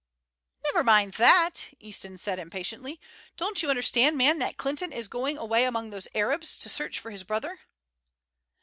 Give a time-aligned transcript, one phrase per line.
[0.63, 2.99] "Never mind that," Easton said impatiently;
[3.37, 7.11] "don't you understand, man, that Clinton is going away among those Arabs to search for
[7.11, 7.59] his brother?"